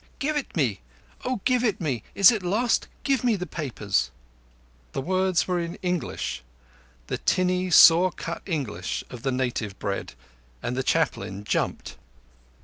[0.17, 0.79] "Give it me.
[1.25, 2.01] O, give it me.
[2.15, 2.87] Is it lost?
[3.03, 4.09] Give me the papers."
[4.93, 10.13] The words were in English—the tinny, saw cut English of the native bred,
[10.63, 11.97] and the Chaplain jumped.